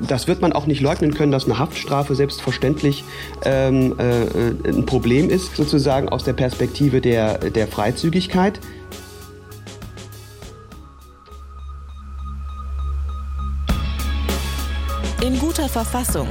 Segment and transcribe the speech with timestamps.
[0.00, 3.04] Das wird man auch nicht leugnen können, dass eine Haftstrafe selbstverständlich
[3.44, 8.60] ähm, äh, ein Problem ist, sozusagen aus der Perspektive der, der Freizügigkeit.
[15.24, 16.28] In guter Verfassung.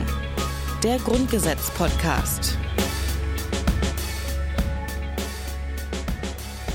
[0.83, 2.57] Der Grundgesetz-Podcast.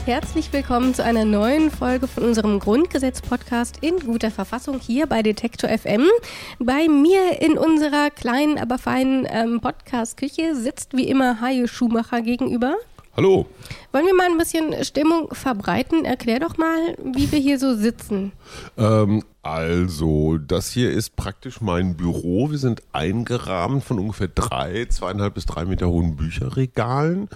[0.06, 5.68] Herzlich willkommen zu einer neuen Folge von unserem Grundgesetz-Podcast in guter Verfassung hier bei Detektor
[5.68, 6.06] FM.
[6.58, 12.76] Bei mir in unserer kleinen, aber feinen ähm, Podcast-Küche sitzt wie immer Haie Schumacher gegenüber.
[13.14, 13.44] Hallo.
[13.92, 16.06] Wollen wir mal ein bisschen Stimmung verbreiten?
[16.06, 18.32] Erklär doch mal, wie wir hier so sitzen.
[18.78, 22.50] Ähm, also, das hier ist praktisch mein Büro.
[22.50, 27.28] Wir sind eingerahmt von ungefähr drei, zweieinhalb bis drei Meter hohen Bücherregalen.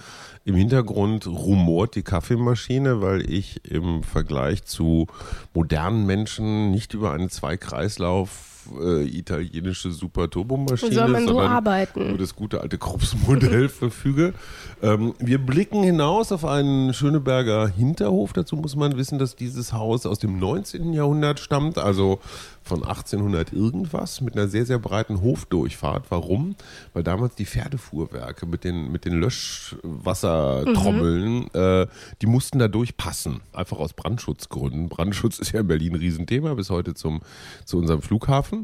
[0.43, 5.07] Im Hintergrund rumort die Kaffeemaschine, weil ich im Vergleich zu
[5.55, 12.09] modernen Menschen nicht über eine Zweikreislauf äh, italienische Super Turbomaschine, Soll man so arbeiten?
[12.09, 14.33] über das gute alte Krups-Modell verfüge.
[14.81, 18.33] Ähm, wir blicken hinaus auf einen Schöneberger Hinterhof.
[18.33, 20.93] Dazu muss man wissen, dass dieses Haus aus dem 19.
[20.93, 22.19] Jahrhundert stammt, also
[22.63, 26.05] von 1800 irgendwas, mit einer sehr, sehr breiten Hofdurchfahrt.
[26.09, 26.55] Warum?
[26.93, 31.87] Weil damals die Pferdefuhrwerke mit den, mit den Löschwassertrommeln, äh,
[32.21, 33.41] die mussten da durchpassen.
[33.53, 34.89] Einfach aus Brandschutzgründen.
[34.89, 37.21] Brandschutz ist ja in Berlin ein Riesenthema, bis heute zum,
[37.65, 38.54] zu unserem Flughafen.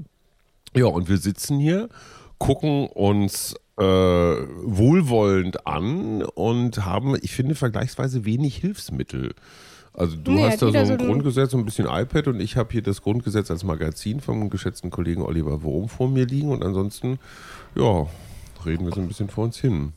[0.75, 1.89] Ja, und wir sitzen hier,
[2.37, 9.33] gucken uns äh, wohlwollend an und haben, ich finde, vergleichsweise wenig Hilfsmittel.
[9.93, 12.55] Also du Nee, hast da so ein so Grundgesetz und ein bisschen iPad und ich
[12.55, 16.63] habe hier das Grundgesetz als Magazin vom geschätzten Kollegen Oliver Wurm vor mir liegen und
[16.63, 17.19] ansonsten,
[17.75, 18.07] ja,
[18.65, 19.91] reden wir so ein bisschen vor uns hin.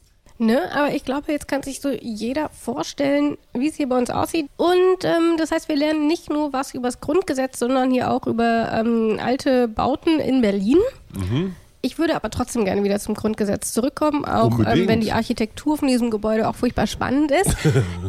[0.44, 0.70] Ne?
[0.74, 4.46] Aber ich glaube, jetzt kann sich so jeder vorstellen, wie es hier bei uns aussieht.
[4.56, 8.26] Und ähm, das heißt, wir lernen nicht nur was über das Grundgesetz, sondern hier auch
[8.26, 10.78] über ähm, alte Bauten in Berlin.
[11.14, 11.56] Mhm.
[11.80, 15.86] Ich würde aber trotzdem gerne wieder zum Grundgesetz zurückkommen, auch ähm, wenn die Architektur von
[15.86, 17.54] diesem Gebäude auch furchtbar spannend ist.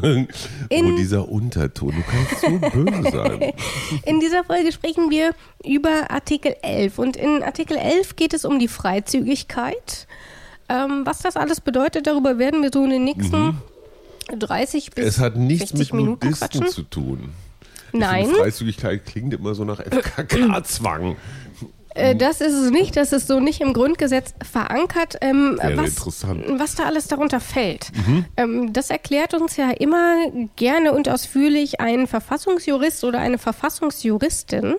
[0.69, 3.53] In- oh, dieser Unterton, du kannst so böse sein.
[4.05, 5.31] In dieser Folge sprechen wir
[5.61, 6.99] über Artikel 11.
[6.99, 10.07] Und in Artikel 11 geht es um die Freizügigkeit.
[10.69, 13.57] Ähm, was das alles bedeutet, darüber werden wir so in den nächsten
[14.37, 15.09] 30 bis Mhm.
[15.09, 16.67] Es hat nichts 60 mit Minuten Nudisten quatschen.
[16.73, 17.33] zu tun.
[17.91, 18.25] Nein.
[18.25, 21.15] Finde, Freizügigkeit klingt immer so nach FKK-Zwang.
[21.95, 25.15] Äh, das ist es nicht, das ist so nicht im Grundgesetz verankert.
[25.21, 26.43] Ähm, was, interessant.
[26.57, 27.91] was da alles darunter fällt.
[28.35, 30.15] Ähm, das erklärt uns ja immer
[30.57, 34.75] gerne und ausführlich ein Verfassungsjurist oder eine Verfassungsjuristin.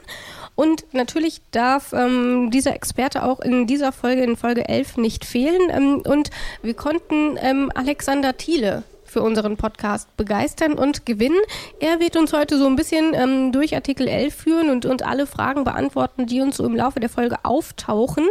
[0.56, 5.70] Und natürlich darf ähm, dieser Experte auch in dieser Folge, in Folge 11, nicht fehlen.
[5.70, 6.30] Ähm, und
[6.62, 11.40] wir konnten ähm, Alexander Thiele für unseren Podcast begeistern und gewinnen.
[11.80, 15.26] Er wird uns heute so ein bisschen ähm, durch Artikel 11 führen und, und alle
[15.26, 18.26] Fragen beantworten, die uns so im Laufe der Folge auftauchen.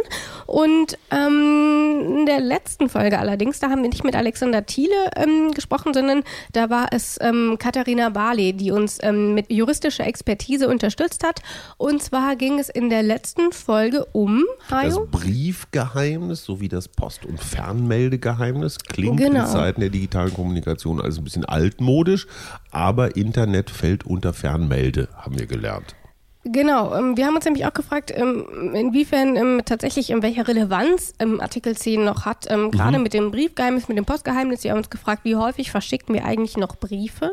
[0.46, 5.52] Und ähm, in der letzten Folge allerdings, da haben wir nicht mit Alexander Thiele ähm,
[5.52, 11.22] gesprochen, sondern da war es ähm, Katharina Barley, die uns ähm, mit juristischer Expertise unterstützt
[11.24, 11.40] hat.
[11.76, 15.06] Und zwar ging es in der letzten Folge um, Das Hajo?
[15.08, 19.42] Briefgeheimnis sowie das Post- und Fernmeldegeheimnis klingt Genau.
[19.44, 22.26] in Zeiten der digitalen Kommunikation alles ein bisschen altmodisch,
[22.72, 25.94] aber Internet fällt unter Fernmelde, haben wir gelernt.
[26.48, 31.14] Genau, ähm, wir haben uns nämlich auch gefragt, ähm, inwiefern ähm, tatsächlich in welcher Relevanz
[31.40, 34.62] Artikel 10 noch hat, ähm, gerade mit dem Briefgeheimnis, mit dem Postgeheimnis.
[34.62, 37.30] Wir haben uns gefragt, wie häufig verschicken wir eigentlich noch Briefe?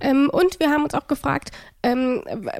[0.00, 1.50] Und wir haben uns auch gefragt,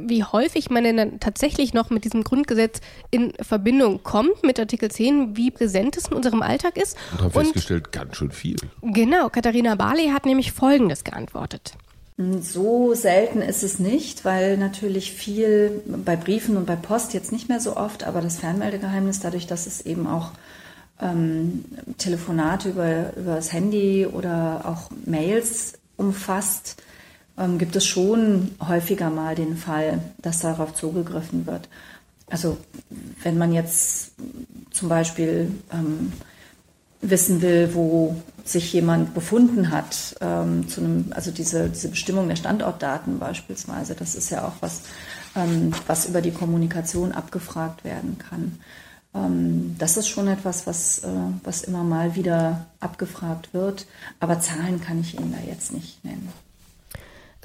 [0.01, 2.81] wie häufig man denn tatsächlich noch mit diesem Grundgesetz
[3.11, 6.97] in Verbindung kommt mit Artikel 10, wie präsent es in unserem Alltag ist.
[7.13, 8.57] Und haben festgestellt, ganz schön viel.
[8.83, 11.75] genau, Katharina Barley hat nämlich Folgendes geantwortet.
[12.19, 17.51] So selten ist es nicht, weil natürlich viel bei Briefen und bei Post jetzt nicht
[17.51, 20.31] mehr so oft, aber das Fernmeldegeheimnis, dadurch, dass es eben auch
[20.99, 21.67] ähm,
[21.99, 26.83] Telefonate über, über das Handy oder auch Mails umfasst,
[27.37, 31.69] ähm, gibt es schon häufiger mal den Fall, dass darauf zugegriffen wird.
[32.31, 32.57] Also
[33.23, 34.13] wenn man jetzt
[34.71, 36.13] zum Beispiel ähm,
[37.01, 42.37] wissen will, wo sich jemand befunden hat, ähm, zu einem, also diese, diese Bestimmung der
[42.37, 44.83] Standortdaten beispielsweise, das ist ja auch was,
[45.35, 48.59] ähm, was über die Kommunikation abgefragt werden kann.
[49.15, 51.09] Ähm, das ist schon etwas, was, äh,
[51.43, 53.87] was immer mal wieder abgefragt wird,
[54.21, 56.33] aber Zahlen kann ich Ihnen da jetzt nicht nennen.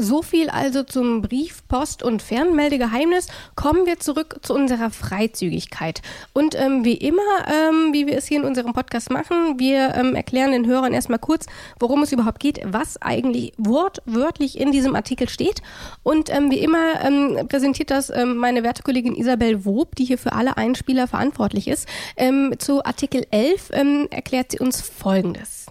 [0.02, 3.28] So viel also zum Brief, Post und Fernmeldegeheimnis.
[3.54, 6.02] Kommen wir zurück zu unserer Freizügigkeit.
[6.34, 10.16] Und ähm, wie immer, ähm, wie wir es hier in unserem Podcast machen, wir ähm,
[10.16, 11.46] erklären den Hörern erstmal kurz,
[11.80, 15.62] worum es überhaupt geht, was eigentlich wortwörtlich in diesem Artikel steht.
[16.02, 20.18] Und ähm, wie immer ähm, präsentiert das ähm, meine werte Kollegin Isabel Wob, die hier
[20.18, 21.88] für alle Einspieler verantwortlich ist.
[22.58, 23.70] zu Artikel 11
[24.10, 25.68] erklärt sie uns Folgendes.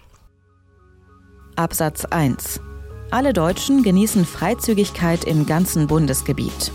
[1.57, 2.61] Absatz 1
[3.11, 6.71] alle Deutschen genießen Freizügigkeit im ganzen Bundesgebiet.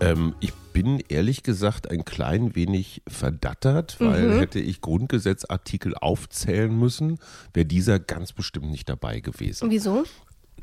[0.00, 4.38] Ähm, ich bin ehrlich gesagt ein klein wenig verdattert, weil mhm.
[4.40, 7.18] hätte ich Grundgesetzartikel aufzählen müssen,
[7.54, 9.70] wäre dieser ganz bestimmt nicht dabei gewesen.
[9.70, 10.04] Wieso?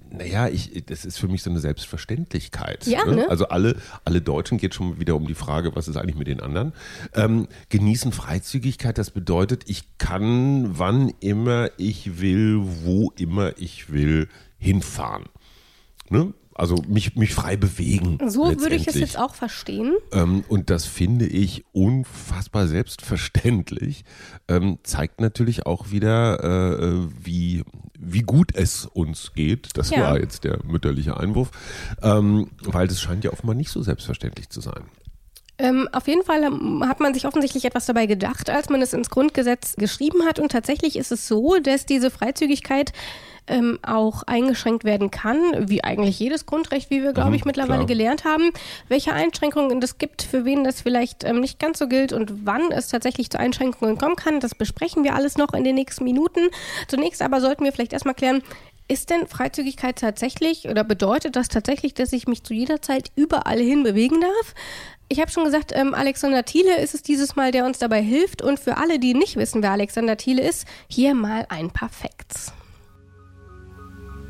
[0.10, 2.86] Naja, ich, das ist für mich so eine Selbstverständlichkeit.
[2.86, 3.16] Ja, ne?
[3.16, 3.30] ne?
[3.30, 6.40] Also alle, alle Deutschen geht schon wieder um die Frage, was ist eigentlich mit den
[6.40, 6.74] anderen.
[7.16, 14.30] Ähm, genießen Freizügigkeit, das bedeutet, ich kann, wann immer ich will, wo immer ich will,
[14.60, 15.26] hinfahren.
[16.10, 16.34] Ne?
[16.56, 18.18] Also mich, mich frei bewegen.
[18.28, 19.96] So würde ich es jetzt auch verstehen.
[20.12, 24.04] Ähm, und das finde ich unfassbar selbstverständlich.
[24.48, 27.64] Ähm, zeigt natürlich auch wieder, äh, wie,
[27.98, 29.70] wie gut es uns geht.
[29.76, 30.02] Das ja.
[30.02, 31.52] war jetzt der mütterliche Einwurf.
[32.02, 34.84] Ähm, weil das scheint ja offenbar nicht so selbstverständlich zu sein.
[35.60, 36.44] Ähm, auf jeden Fall
[36.88, 40.40] hat man sich offensichtlich etwas dabei gedacht, als man es ins Grundgesetz geschrieben hat.
[40.40, 42.92] Und tatsächlich ist es so, dass diese Freizügigkeit
[43.48, 47.80] ähm, auch eingeschränkt werden kann, wie eigentlich jedes Grundrecht, wie wir, glaube mhm, ich, mittlerweile
[47.80, 47.88] klar.
[47.88, 48.52] gelernt haben.
[48.88, 52.72] Welche Einschränkungen es gibt, für wen das vielleicht ähm, nicht ganz so gilt und wann
[52.72, 56.50] es tatsächlich zu Einschränkungen kommen kann, das besprechen wir alles noch in den nächsten Minuten.
[56.88, 58.44] Zunächst aber sollten wir vielleicht erstmal klären,
[58.88, 63.60] ist denn Freizügigkeit tatsächlich oder bedeutet das tatsächlich, dass ich mich zu jeder Zeit überall
[63.60, 64.56] hin bewegen darf?
[65.10, 68.42] Ich habe schon gesagt, ähm, Alexander Thiele ist es dieses Mal, der uns dabei hilft.
[68.42, 72.54] Und für alle, die nicht wissen, wer Alexander Thiele ist, hier mal ein paar Facts.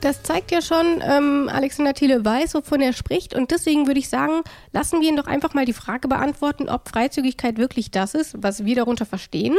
[0.00, 3.34] Das zeigt ja schon, ähm, Alexander Thiele weiß, wovon er spricht.
[3.34, 6.88] Und deswegen würde ich sagen, lassen wir ihn doch einfach mal die Frage beantworten, ob
[6.88, 9.56] Freizügigkeit wirklich das ist, was wir darunter verstehen.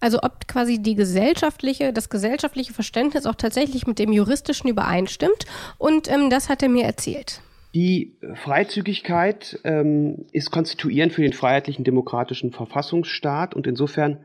[0.00, 5.46] Also ob quasi die gesellschaftliche, das gesellschaftliche Verständnis auch tatsächlich mit dem juristischen übereinstimmt.
[5.78, 7.40] Und ähm, das hat er mir erzählt.
[7.74, 14.18] Die Freizügigkeit ähm, ist konstituierend für den freiheitlichen demokratischen Verfassungsstaat und insofern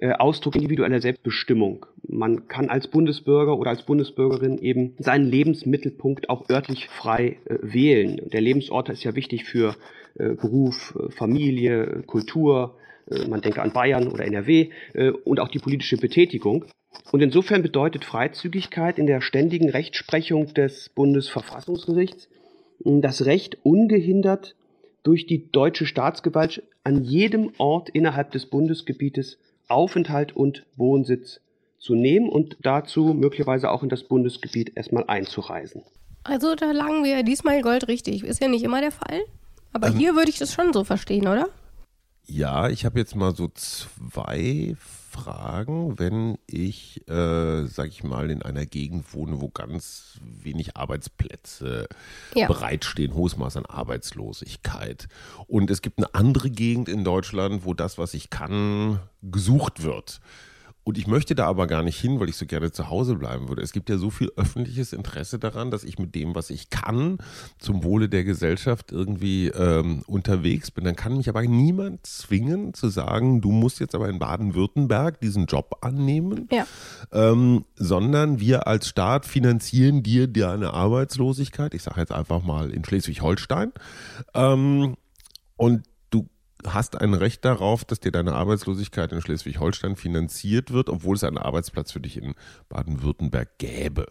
[0.00, 1.86] Ausdruck individueller Selbstbestimmung.
[2.06, 8.20] Man kann als Bundesbürger oder als Bundesbürgerin eben seinen Lebensmittelpunkt auch örtlich frei äh, wählen.
[8.30, 9.76] Der Lebensort ist ja wichtig für
[10.18, 12.76] äh, Beruf, Familie, Kultur.
[13.28, 14.70] Man denke an Bayern oder NRW
[15.24, 16.64] und auch die politische Betätigung.
[17.12, 22.30] Und insofern bedeutet Freizügigkeit in der ständigen Rechtsprechung des Bundesverfassungsgerichts
[22.82, 24.56] das Recht ungehindert
[25.02, 29.38] durch die deutsche Staatsgewalt an jedem Ort innerhalb des Bundesgebietes
[29.68, 31.40] Aufenthalt und Wohnsitz
[31.78, 35.82] zu nehmen und dazu möglicherweise auch in das Bundesgebiet erstmal einzureisen.
[36.22, 38.24] Also da lagen wir ja diesmal Gold richtig.
[38.24, 39.20] Ist ja nicht immer der Fall.
[39.72, 41.48] Aber ähm, hier würde ich das schon so verstehen, oder?
[42.26, 44.76] Ja, ich habe jetzt mal so zwei
[45.10, 51.86] Fragen, wenn ich, äh, sag ich mal, in einer Gegend wohne, wo ganz wenig Arbeitsplätze
[52.34, 52.46] ja.
[52.46, 55.08] bereitstehen, hohes Maß an Arbeitslosigkeit.
[55.46, 60.20] Und es gibt eine andere Gegend in Deutschland, wo das, was ich kann, gesucht wird.
[60.84, 63.48] Und ich möchte da aber gar nicht hin, weil ich so gerne zu Hause bleiben
[63.48, 63.62] würde.
[63.62, 67.18] Es gibt ja so viel öffentliches Interesse daran, dass ich mit dem, was ich kann,
[67.58, 70.84] zum Wohle der Gesellschaft irgendwie ähm, unterwegs bin.
[70.84, 75.46] Dann kann mich aber niemand zwingen zu sagen, du musst jetzt aber in Baden-Württemberg diesen
[75.46, 76.66] Job annehmen, ja.
[77.12, 81.72] ähm, sondern wir als Staat finanzieren dir deine Arbeitslosigkeit.
[81.72, 83.72] Ich sage jetzt einfach mal in Schleswig-Holstein.
[84.34, 84.96] Ähm,
[85.56, 85.84] und
[86.66, 91.38] hast ein Recht darauf, dass dir deine Arbeitslosigkeit in Schleswig-Holstein finanziert wird, obwohl es einen
[91.38, 92.34] Arbeitsplatz für dich in
[92.68, 94.06] Baden-Württemberg gäbe.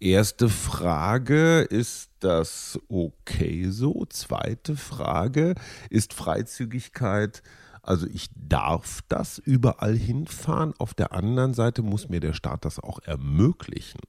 [0.00, 4.04] Erste Frage, ist das okay so?
[4.08, 5.54] Zweite Frage,
[5.88, 7.42] ist Freizügigkeit,
[7.82, 12.78] also ich darf das überall hinfahren, auf der anderen Seite muss mir der Staat das
[12.78, 14.00] auch ermöglichen.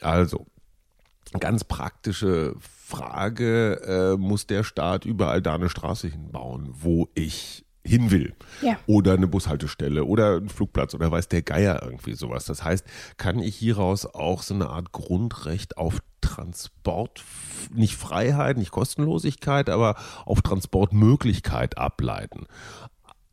[0.00, 0.46] Also,
[1.40, 8.10] ganz praktische Frage, äh, muss der Staat überall da eine Straße hinbauen, wo ich hin
[8.10, 8.34] will.
[8.60, 8.78] Ja.
[8.86, 12.44] Oder eine Bushaltestelle oder ein Flugplatz oder weiß der Geier irgendwie sowas.
[12.44, 12.86] Das heißt,
[13.16, 17.24] kann ich hieraus auch so eine Art Grundrecht auf Transport,
[17.74, 22.46] nicht Freiheit, nicht Kostenlosigkeit, aber auf Transportmöglichkeit ableiten.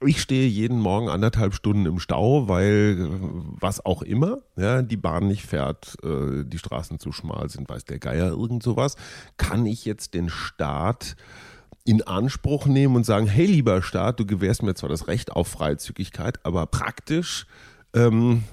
[0.06, 3.10] Ich stehe jeden Morgen anderthalb Stunden im Stau, weil
[3.60, 7.84] was auch immer, ja, die Bahn nicht fährt, äh, die Straßen zu schmal sind, weiß
[7.84, 8.96] der Geier, irgend sowas.
[9.36, 11.18] Kann ich jetzt den Staat
[11.84, 15.50] in Anspruch nehmen und sagen, hey lieber Staat, du gewährst mir zwar das Recht auf
[15.50, 17.46] Freizügigkeit, aber praktisch
[17.94, 18.44] ähm,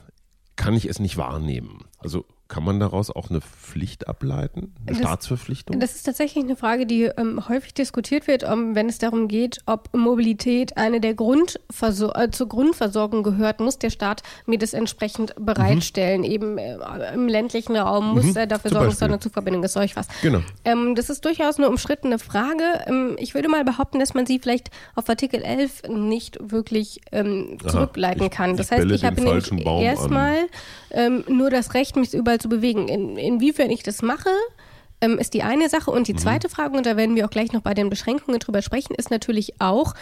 [0.56, 1.84] kann ich es nicht wahrnehmen.
[1.98, 5.80] Also kann man daraus auch eine Pflicht ableiten, eine das, Staatsverpflichtung?
[5.80, 9.26] Das ist tatsächlich eine Frage, die ähm, häufig diskutiert wird, um, ähm, wenn es darum
[9.26, 14.74] geht, ob Mobilität eine der Grundversor äh, zur Grundversorgung gehört, muss der Staat mir das
[14.74, 16.20] entsprechend bereitstellen.
[16.20, 16.26] Mhm.
[16.26, 16.76] Eben äh,
[17.14, 18.36] im ländlichen Raum muss mhm.
[18.36, 20.06] er dafür sorgen, dass da eine Zugverbindung ist, solch was.
[20.22, 20.40] Genau.
[20.64, 22.62] Ähm, das ist durchaus eine umstrittene Frage.
[22.86, 27.58] Ähm, ich würde mal behaupten, dass man sie vielleicht auf Artikel 11 nicht wirklich ähm,
[27.66, 28.56] zurückleiten Aha, ich, kann.
[28.56, 29.20] Das ich heißt, ich habe
[29.82, 30.46] erstmal
[30.90, 32.88] ähm, nur das Recht, mich überall zu bewegen.
[32.88, 34.30] In, inwiefern ich das mache,
[35.00, 35.90] ähm, ist die eine Sache.
[35.90, 36.18] Und die mhm.
[36.18, 39.10] zweite Frage, und da werden wir auch gleich noch bei den Beschränkungen drüber sprechen, ist
[39.10, 39.94] natürlich auch,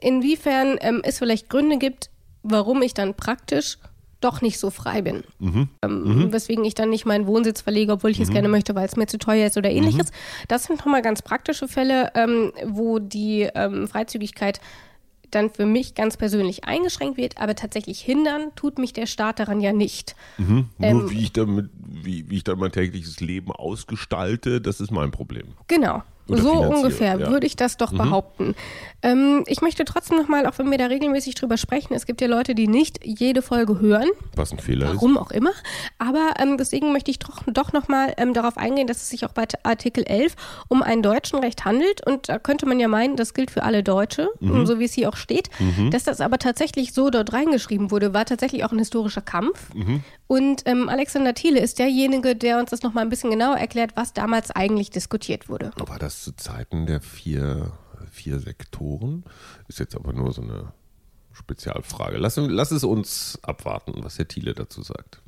[0.00, 2.10] inwiefern ähm, es vielleicht Gründe gibt,
[2.42, 3.78] warum ich dann praktisch
[4.20, 5.24] doch nicht so frei bin.
[5.40, 5.68] Mhm.
[5.82, 6.32] Ähm, mhm.
[6.32, 8.34] Weswegen ich dann nicht meinen Wohnsitz verlege, obwohl ich es mhm.
[8.34, 10.10] gerne möchte, weil es mir zu teuer ist oder ähnliches.
[10.10, 10.46] Mhm.
[10.48, 14.60] Das sind nochmal ganz praktische Fälle, ähm, wo die ähm, Freizügigkeit
[15.34, 19.60] dann für mich ganz persönlich eingeschränkt wird, aber tatsächlich hindern tut mich der Staat daran
[19.60, 20.14] ja nicht.
[20.38, 20.68] Mhm.
[20.80, 24.90] Ähm, Nur wie ich damit, wie, wie ich dann mein tägliches Leben ausgestalte, das ist
[24.90, 25.48] mein Problem.
[25.68, 26.02] Genau.
[26.28, 27.30] So ungefähr ja.
[27.30, 27.98] würde ich das doch mhm.
[27.98, 28.54] behaupten.
[29.02, 32.28] Ähm, ich möchte trotzdem nochmal, auch wenn wir da regelmäßig drüber sprechen, es gibt ja
[32.28, 34.08] Leute, die nicht jede Folge hören.
[34.36, 35.02] Was ein Fehler warum ist.
[35.02, 35.50] Warum auch immer.
[35.98, 39.32] Aber ähm, deswegen möchte ich doch, doch nochmal ähm, darauf eingehen, dass es sich auch
[39.32, 40.36] bei Artikel 11
[40.68, 42.06] um ein deutschen Recht handelt.
[42.06, 44.66] Und da könnte man ja meinen, das gilt für alle Deutsche, mhm.
[44.66, 45.50] so wie es hier auch steht.
[45.58, 45.90] Mhm.
[45.90, 49.74] Dass das aber tatsächlich so dort reingeschrieben wurde, war tatsächlich auch ein historischer Kampf.
[49.74, 50.04] Mhm.
[50.28, 54.14] Und ähm, Alexander Thiele ist derjenige, der uns das nochmal ein bisschen genauer erklärt, was
[54.14, 55.72] damals eigentlich diskutiert wurde.
[55.76, 57.72] War das zu Zeiten der vier
[58.10, 59.24] vier Sektoren.
[59.68, 60.72] Ist jetzt aber nur so eine
[61.32, 62.18] Spezialfrage.
[62.18, 65.22] Lass, lass es uns abwarten, was Herr Thiele dazu sagt.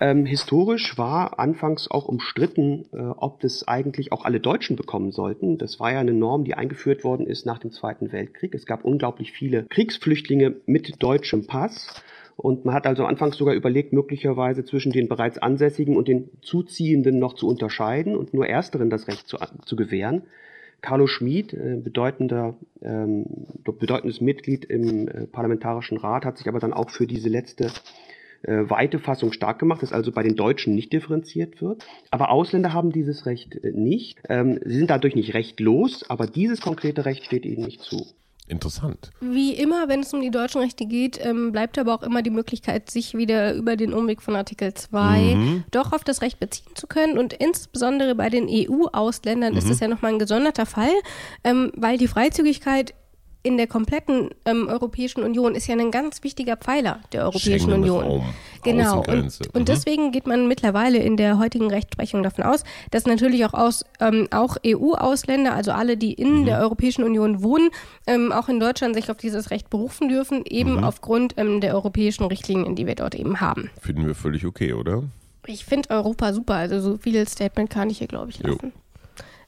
[0.00, 5.58] Ähm, historisch war anfangs auch umstritten, äh, ob das eigentlich auch alle Deutschen bekommen sollten.
[5.58, 8.52] Das war ja eine Norm, die eingeführt worden ist nach dem Zweiten Weltkrieg.
[8.54, 12.02] Es gab unglaublich viele Kriegsflüchtlinge mit deutschem Pass.
[12.36, 17.18] Und man hat also anfangs sogar überlegt, möglicherweise zwischen den bereits Ansässigen und den Zuziehenden
[17.18, 20.22] noch zu unterscheiden und nur Ersteren das Recht zu, zu gewähren.
[20.80, 23.24] Carlo Schmid, äh, bedeutender, ähm,
[23.64, 27.70] bedeutendes Mitglied im äh, Parlamentarischen Rat, hat sich aber dann auch für diese letzte
[28.42, 31.86] äh, weite Fassung stark gemacht, dass also bei den Deutschen nicht differenziert wird.
[32.10, 34.20] Aber Ausländer haben dieses Recht nicht.
[34.28, 38.04] Ähm, sie sind dadurch nicht rechtlos, aber dieses konkrete Recht steht ihnen nicht zu.
[38.52, 39.10] Interessant.
[39.20, 42.28] Wie immer, wenn es um die deutschen Rechte geht, ähm, bleibt aber auch immer die
[42.28, 45.64] Möglichkeit, sich wieder über den Umweg von Artikel 2 mhm.
[45.70, 47.16] doch auf das Recht beziehen zu können.
[47.16, 49.58] Und insbesondere bei den EU-Ausländern mhm.
[49.58, 50.92] ist das ja nochmal ein gesonderter Fall,
[51.44, 52.92] ähm, weil die Freizügigkeit
[53.42, 58.04] in der kompletten ähm, Europäischen Union ist ja ein ganz wichtiger Pfeiler der Europäischen Union.
[58.04, 58.24] Raum,
[58.62, 59.00] genau.
[59.00, 59.64] Und, und mhm.
[59.64, 64.28] deswegen geht man mittlerweile in der heutigen Rechtsprechung davon aus, dass natürlich auch aus ähm,
[64.30, 66.44] auch EU-Ausländer, also alle, die in mhm.
[66.44, 67.70] der Europäischen Union wohnen,
[68.06, 70.84] ähm, auch in Deutschland sich auf dieses Recht berufen dürfen, eben mhm.
[70.84, 73.70] aufgrund ähm, der europäischen Richtlinien, die wir dort eben haben.
[73.80, 75.04] Finden wir völlig okay, oder?
[75.46, 76.54] Ich finde Europa super.
[76.54, 78.66] Also so viel Statement kann ich hier, glaube ich, lassen.
[78.66, 78.72] Jo.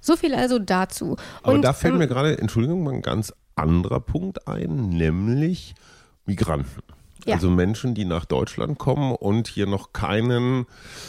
[0.00, 1.16] So viel also dazu.
[1.42, 5.74] Aber und, da fällt ähm, mir gerade, Entschuldigung, mal ein ganz anderer Punkt ein, nämlich
[6.26, 6.82] Migranten.
[7.26, 7.34] Ja.
[7.34, 10.66] Also Menschen, die nach Deutschland kommen und hier noch keinen,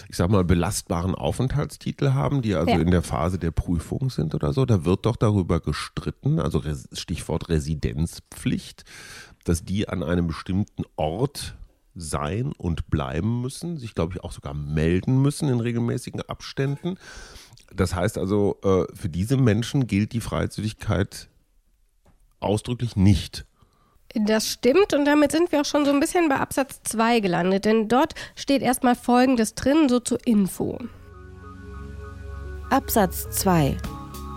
[0.07, 2.79] ich sag mal, belastbaren Aufenthaltstitel haben, die also ja.
[2.79, 4.65] in der Phase der Prüfung sind oder so.
[4.65, 6.61] Da wird doch darüber gestritten, also
[6.93, 8.85] Stichwort Residenzpflicht,
[9.43, 11.55] dass die an einem bestimmten Ort
[11.95, 16.97] sein und bleiben müssen, sich, glaube ich, auch sogar melden müssen in regelmäßigen Abständen.
[17.73, 21.29] Das heißt also, äh, für diese Menschen gilt die Freizügigkeit
[22.39, 23.45] ausdrücklich nicht.
[24.13, 27.65] Das stimmt und damit sind wir auch schon so ein bisschen bei Absatz 2 gelandet,
[27.65, 30.79] denn dort steht erstmal Folgendes drin, so zur Info.
[32.69, 33.77] Absatz 2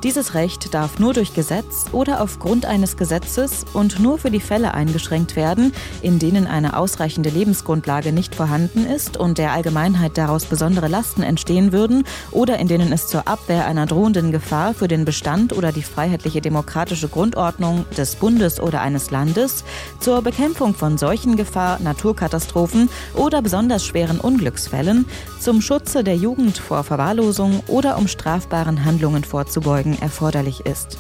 [0.05, 4.73] dieses Recht darf nur durch Gesetz oder aufgrund eines Gesetzes und nur für die Fälle
[4.73, 10.87] eingeschränkt werden, in denen eine ausreichende Lebensgrundlage nicht vorhanden ist und der Allgemeinheit daraus besondere
[10.87, 15.53] Lasten entstehen würden oder in denen es zur Abwehr einer drohenden Gefahr für den Bestand
[15.53, 19.65] oder die freiheitliche demokratische Grundordnung des Bundes oder eines Landes,
[19.99, 25.07] zur Bekämpfung von Seuchengefahr, Naturkatastrophen oder besonders schweren Unglücksfällen,
[25.41, 30.99] zum Schutze der Jugend vor Verwahrlosung oder um strafbaren Handlungen vorzubeugen erforderlich ist.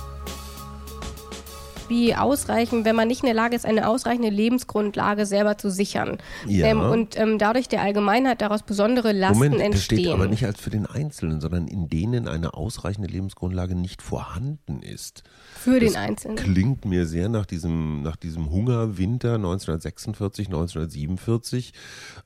[1.89, 6.19] Wie ausreichend, wenn man nicht in der Lage ist, eine ausreichende Lebensgrundlage selber zu sichern.
[6.47, 6.67] Ja.
[6.67, 9.73] Ähm, und ähm, dadurch der Allgemeinheit daraus besondere Lasten Moment, entstehen.
[9.73, 14.03] Das steht aber nicht als für den Einzelnen, sondern in denen eine ausreichende Lebensgrundlage nicht
[14.03, 15.23] vorhanden ist.
[15.55, 16.37] Für das den Einzelnen.
[16.37, 21.73] Klingt mir sehr nach diesem, nach diesem Hungerwinter 1946, 1947,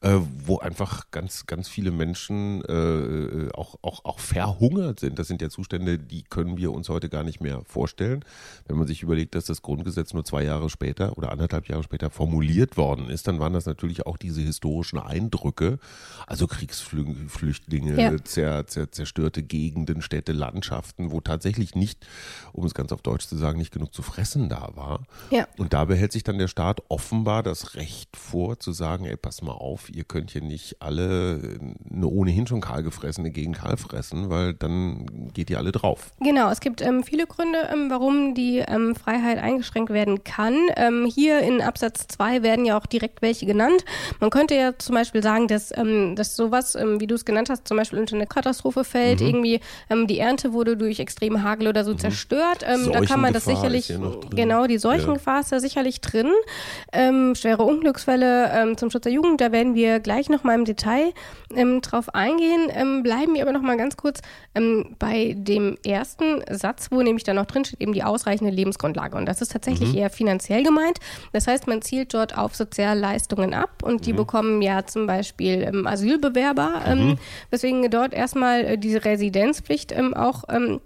[0.00, 5.18] äh, wo einfach ganz, ganz viele Menschen äh, auch, auch, auch verhungert sind.
[5.18, 8.24] Das sind ja Zustände, die können wir uns heute gar nicht mehr vorstellen.
[8.66, 12.08] Wenn man sich überlegt, dass das Grundgesetz nur zwei Jahre später oder anderthalb Jahre später
[12.08, 15.78] formuliert worden ist, dann waren das natürlich auch diese historischen Eindrücke,
[16.26, 18.24] also Kriegsflüchtlinge, ja.
[18.24, 22.06] zer, zer, zerstörte Gegenden, Städte, Landschaften, wo tatsächlich nicht,
[22.52, 25.00] um es ganz auf Deutsch zu sagen, nicht genug zu fressen da war.
[25.30, 25.46] Ja.
[25.58, 29.42] Und da behält sich dann der Staat offenbar das Recht vor, zu sagen, ey, pass
[29.42, 31.58] mal auf, ihr könnt hier nicht alle
[31.90, 36.12] eine ohnehin schon kahl gefressene gegen kahl fressen, weil dann geht ihr alle drauf.
[36.20, 40.56] Genau, es gibt ähm, viele Gründe, ähm, warum die ähm, Freiheit eingeschränkt werden kann.
[40.76, 43.84] Ähm, hier in Absatz 2 werden ja auch direkt welche genannt.
[44.20, 47.50] Man könnte ja zum Beispiel sagen, dass, ähm, dass sowas, ähm, wie du es genannt
[47.50, 49.26] hast, zum Beispiel unter eine Katastrophe fällt, mhm.
[49.26, 49.60] irgendwie
[50.06, 51.98] die Ernte wurde durch extreme Hagel oder so mhm.
[51.98, 52.62] zerstört.
[52.62, 53.92] da kann man das sicherlich,
[54.30, 55.40] genau, die Seuchengefahr ja.
[55.40, 56.30] ist da sicherlich drin.
[57.34, 61.12] schwere Unglücksfälle zum Schutz der Jugend, da werden wir gleich nochmal im Detail
[61.82, 63.02] drauf eingehen.
[63.02, 64.20] bleiben wir aber nochmal ganz kurz
[64.98, 69.16] bei dem ersten Satz, wo nämlich da noch drin steht, eben die ausreichende Lebensgrundlage.
[69.16, 69.98] Und das ist tatsächlich mhm.
[69.98, 70.98] eher finanziell gemeint.
[71.32, 74.18] Das heißt, man zielt dort auf Sozialleistungen ab und die mhm.
[74.18, 77.18] bekommen ja zum Beispiel ähm, Asylbewerber, ähm, mhm.
[77.50, 80.80] weswegen dort erstmal äh, diese Residenzpflicht ähm, auch ähm,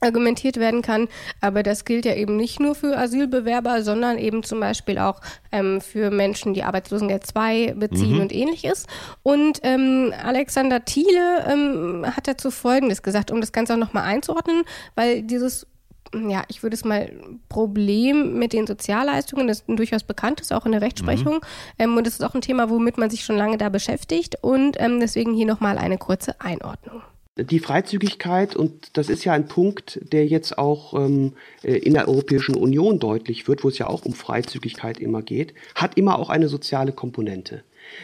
[0.00, 1.08] argumentiert werden kann.
[1.40, 5.20] Aber das gilt ja eben nicht nur für Asylbewerber, sondern eben zum Beispiel auch
[5.52, 8.20] ähm, für Menschen, die Arbeitslosengeld 2 beziehen mhm.
[8.20, 8.86] und ähnliches.
[9.22, 14.62] Und ähm, Alexander Thiele ähm, hat dazu Folgendes gesagt, um das Ganze auch nochmal einzuordnen,
[14.94, 15.66] weil dieses
[16.14, 17.12] ja, ich würde es mal
[17.48, 21.34] Problem mit den Sozialleistungen, das ist ein durchaus bekanntes, auch in der Rechtsprechung.
[21.34, 21.40] Mhm.
[21.78, 24.36] Ähm, und das ist auch ein Thema, womit man sich schon lange da beschäftigt.
[24.42, 27.02] Und ähm, deswegen hier nochmal eine kurze Einordnung.
[27.36, 32.08] Die Freizügigkeit, und das ist ja ein Punkt, der jetzt auch ähm, äh, in der
[32.08, 36.28] Europäischen Union deutlich wird, wo es ja auch um Freizügigkeit immer geht, hat immer auch
[36.28, 37.62] eine soziale Komponente.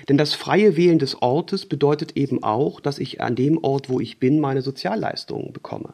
[0.09, 4.01] Denn das freie Wählen des Ortes bedeutet eben auch, dass ich an dem Ort, wo
[4.01, 5.93] ich bin, meine Sozialleistungen bekomme.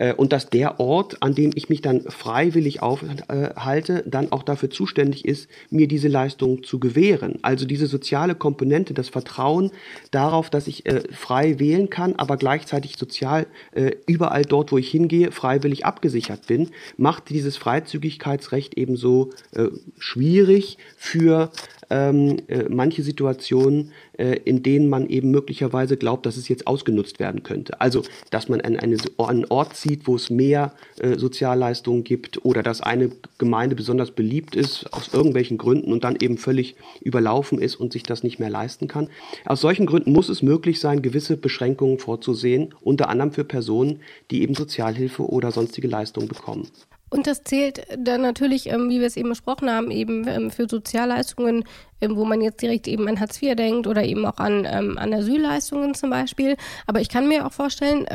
[0.00, 4.70] Äh, und dass der Ort, an dem ich mich dann freiwillig aufhalte, dann auch dafür
[4.70, 7.38] zuständig ist, mir diese Leistung zu gewähren.
[7.42, 9.70] Also diese soziale Komponente, das Vertrauen
[10.10, 14.90] darauf, dass ich äh, frei wählen kann, aber gleichzeitig sozial äh, überall dort, wo ich
[14.90, 19.66] hingehe, freiwillig abgesichert bin, macht dieses Freizügigkeitsrecht ebenso äh,
[19.98, 21.50] schwierig für
[21.90, 27.18] ähm, äh, manche Situationen, äh, in denen man eben möglicherweise glaubt, dass es jetzt ausgenutzt
[27.18, 27.80] werden könnte.
[27.80, 32.62] Also, dass man an eine, einen Ort zieht, wo es mehr äh, Sozialleistungen gibt oder
[32.62, 37.76] dass eine Gemeinde besonders beliebt ist aus irgendwelchen Gründen und dann eben völlig überlaufen ist
[37.76, 39.08] und sich das nicht mehr leisten kann.
[39.44, 44.00] Aus solchen Gründen muss es möglich sein, gewisse Beschränkungen vorzusehen, unter anderem für Personen,
[44.30, 46.68] die eben Sozialhilfe oder sonstige Leistungen bekommen.
[47.10, 50.68] Und das zählt dann natürlich, ähm, wie wir es eben besprochen haben, eben ähm, für
[50.68, 51.64] Sozialleistungen
[52.00, 55.12] ähm, wo man jetzt direkt eben an Hartz IV denkt oder eben auch an, an
[55.12, 56.56] Asylleistungen zum Beispiel.
[56.86, 58.06] Aber ich kann mir auch vorstellen,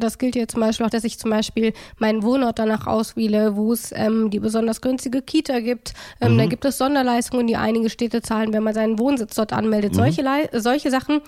[0.00, 3.72] das gilt ja zum Beispiel auch, dass ich zum Beispiel meinen Wohnort danach auswähle, wo
[3.72, 5.92] es die besonders günstige Kita gibt.
[6.20, 6.38] Mhm.
[6.38, 9.92] Da gibt es Sonderleistungen, die einige Städte zahlen, wenn man seinen Wohnsitz dort anmeldet.
[9.92, 9.96] Mhm.
[9.96, 11.20] Solche, solche Sachen,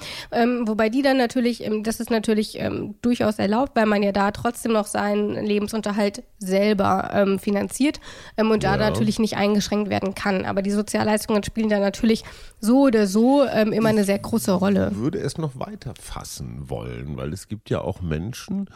[0.64, 2.58] wobei die dann natürlich, das ist natürlich
[3.02, 8.00] durchaus erlaubt, weil man ja da trotzdem noch seinen Lebensunterhalt selber ähm, finanziert
[8.36, 8.76] ähm, und ja.
[8.76, 10.44] da natürlich nicht eingeschränkt werden kann.
[10.44, 12.24] Aber die Sozialleistungen spielen da natürlich
[12.60, 14.90] so oder so ähm, immer eine sehr große Rolle.
[14.92, 18.68] Ich würde es noch weiter fassen wollen, weil es gibt ja auch Menschen,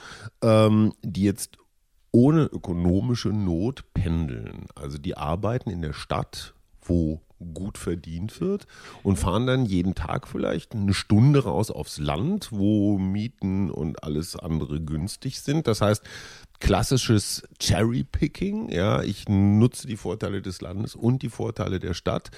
[0.43, 1.59] ähm, die jetzt
[2.13, 4.67] ohne ökonomische Not pendeln.
[4.75, 7.21] Also die arbeiten in der Stadt, wo
[7.55, 8.67] gut verdient wird
[9.03, 14.37] und fahren dann jeden Tag vielleicht eine Stunde raus aufs Land, wo Mieten und alles
[14.37, 15.67] andere günstig sind.
[15.67, 16.03] Das heißt,
[16.63, 18.71] klassisches Cherry-Picking.
[18.71, 22.31] Ja, ich nutze die Vorteile des Landes und die Vorteile der Stadt.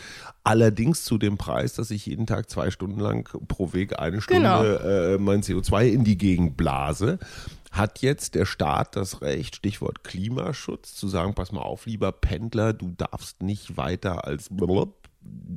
[0.44, 4.42] Allerdings zu dem Preis, dass ich jeden Tag zwei Stunden lang pro Weg eine Stunde
[4.42, 4.62] genau.
[4.64, 7.18] äh, mein CO2 in die Gegend blase
[7.70, 12.72] hat jetzt der Staat das Recht, Stichwort Klimaschutz, zu sagen, pass mal auf, lieber Pendler,
[12.72, 14.48] du darfst nicht weiter als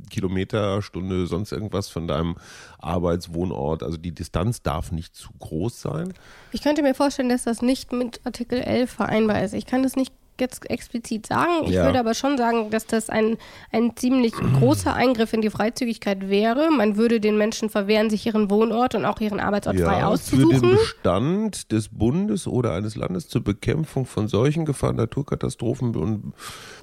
[0.09, 2.35] Kilometer, Stunde, sonst irgendwas von deinem
[2.79, 3.83] Arbeitswohnort.
[3.83, 6.13] Also die Distanz darf nicht zu groß sein.
[6.51, 9.53] Ich könnte mir vorstellen, dass das nicht mit Artikel 11 vereinbar ist.
[9.53, 11.63] Ich kann das nicht jetzt explizit sagen.
[11.65, 11.85] Ich Ja.
[11.85, 13.37] würde aber schon sagen, dass das ein,
[13.71, 16.69] ein ziemlich großer Eingriff in die Freizügigkeit wäre.
[16.71, 20.03] Man würde den Menschen verwehren, sich ihren Wohnort und auch ihren Arbeitsort frei für den
[20.05, 20.71] auszusuchen.
[20.71, 26.33] Bestand des Bundes oder eines Landes zur Bekämpfung von solchen Gefahren, Naturkatastrophen und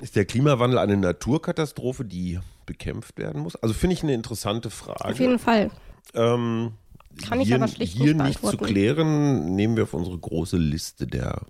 [0.00, 3.56] ist der Klimawandel eine Naturkatastrophe, die bekämpft werden muss?
[3.56, 5.04] Also finde ich eine interessante Frage.
[5.04, 5.70] Auf jeden Fall.
[6.14, 6.72] Ähm,
[7.28, 10.56] Kann ich hier, aber schlicht hier nicht nicht zu klären, nehmen wir auf unsere große
[10.56, 11.42] Liste der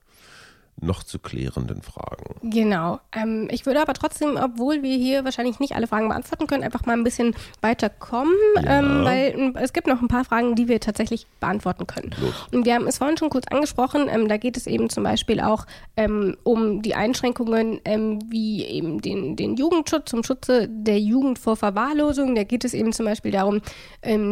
[0.81, 2.41] noch zu klärenden Fragen.
[2.43, 3.01] Genau.
[3.15, 6.85] Ähm, ich würde aber trotzdem, obwohl wir hier wahrscheinlich nicht alle Fragen beantworten können, einfach
[6.85, 10.81] mal ein bisschen weiterkommen, ähm, weil ähm, es gibt noch ein paar Fragen, die wir
[10.81, 12.11] tatsächlich beantworten können.
[12.53, 15.41] Und wir haben es vorhin schon kurz angesprochen, ähm, da geht es eben zum Beispiel
[15.41, 21.39] auch ähm, um die Einschränkungen ähm, wie eben den, den Jugendschutz zum Schutze der Jugend
[21.39, 22.35] vor Verwahrlosung.
[22.35, 23.61] Da geht es eben zum Beispiel darum,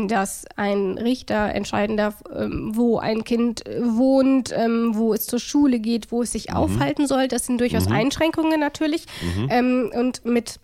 [0.09, 6.23] dass ein Richter entscheiden darf, wo ein Kind wohnt, wo es zur Schule geht, wo
[6.23, 7.29] es sich aufhalten soll.
[7.29, 9.07] Das sind durchaus Einschränkungen natürlich.
[9.49, 10.59] Ähm, und mit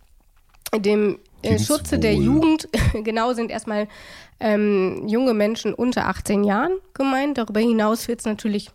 [0.74, 2.14] dem äh, Schutze der.
[2.14, 2.68] Jugend,
[3.04, 3.88] genau, sind erstmal
[4.40, 7.38] ähm, junge Menschen unter 18 Jahren gemeint.
[7.38, 8.70] Darüber hinaus wird es natürlich,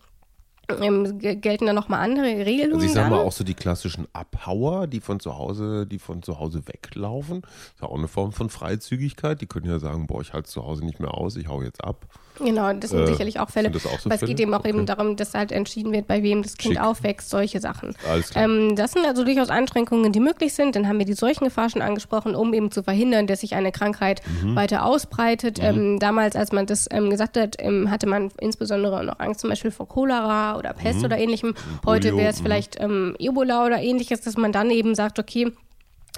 [0.80, 2.74] ähm, ge- gelten da nochmal andere Regelungen.
[2.74, 3.10] Also ich sag dann.
[3.12, 7.38] mal auch so die klassischen Abhauer, die von zu Hause, die von zu Hause weglaufen.
[7.38, 9.40] ist ja auch eine Form von Freizügigkeit.
[9.40, 11.82] Die können ja sagen, boah, ich halte zu Hause nicht mehr aus, ich hau jetzt
[11.84, 12.06] ab.
[12.40, 13.68] Genau, das sind Äh, sicherlich auch Fälle.
[13.68, 14.70] auch so aber es geht eben auch Okay.
[14.70, 16.82] eben darum, dass halt entschieden wird, bei wem das Kind Schick.
[16.82, 17.94] aufwächst, solche Sachen.
[18.08, 18.44] Alles klar.
[18.46, 20.74] Ähm, das sind also durchaus Einschränkungen, die möglich sind.
[20.74, 24.20] Dann haben wir die Seuchengefahr schon angesprochen, um eben zu verhindern, dass sich eine Krankheit
[24.42, 24.56] Mhm.
[24.56, 25.58] weiter ausbreitet.
[25.62, 29.50] Ähm, damals, als man das ähm, gesagt hat, ähm, hatte man insbesondere noch Angst zum
[29.50, 31.04] Beispiel vor Cholera oder Pest Mhm.
[31.04, 31.54] oder ähnlichem.
[31.86, 32.44] Heute wäre es mhm.
[32.44, 35.52] vielleicht ähm, Ebola oder ähnliches, dass man dann eben sagt, okay,